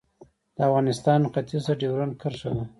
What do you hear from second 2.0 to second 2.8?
کرښه ده